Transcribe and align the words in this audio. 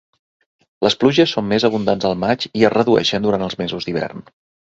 Les 0.85 0.95
pluges 1.03 1.33
són 1.35 1.45
més 1.51 1.65
abundants 1.69 2.09
al 2.09 2.17
maig 2.23 2.47
i 2.61 2.67
es 2.69 2.75
redueixen 2.77 3.27
durant 3.27 3.47
els 3.49 3.61
mesos 3.63 3.89
d'hivern. 3.91 4.27